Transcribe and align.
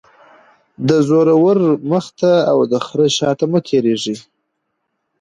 -د 0.87 0.89
زورور 1.07 1.57
مخ 1.91 2.05
ته 2.19 2.31
او 2.51 2.57
دخره 2.73 3.07
شاته 3.17 3.45
مه 3.51 3.59
تیریږه. 3.67 4.15